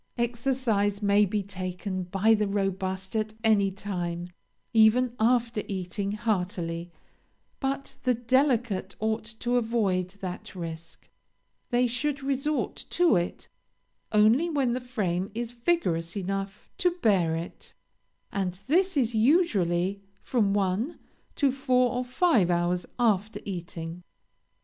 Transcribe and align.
"Exercise 0.17 1.03
may 1.03 1.25
be 1.25 1.43
taken, 1.43 2.01
by 2.05 2.33
the 2.33 2.47
robust, 2.47 3.15
at 3.15 3.35
any 3.43 3.69
time, 3.69 4.29
even 4.73 5.13
after 5.19 5.61
eating 5.67 6.13
heartily, 6.13 6.89
but 7.59 7.95
the 8.01 8.15
delicate 8.15 8.95
ought 8.99 9.23
to 9.25 9.57
avoid 9.57 10.07
that 10.19 10.55
risk; 10.55 11.07
they 11.69 11.85
should 11.85 12.23
resort 12.23 12.83
to 12.89 13.15
it 13.15 13.47
only 14.11 14.49
when 14.49 14.73
the 14.73 14.81
frame 14.81 15.29
is 15.35 15.51
vigorous 15.51 16.17
enough 16.17 16.71
to 16.79 16.95
bear 17.03 17.35
it, 17.35 17.75
and 18.31 18.53
this 18.65 18.97
is 18.97 19.13
usually 19.13 20.01
from 20.23 20.51
one 20.51 20.97
to 21.35 21.51
four 21.51 21.91
or 21.93 22.03
five 22.03 22.49
hours 22.49 22.87
after 22.97 23.39
eating. 23.45 24.01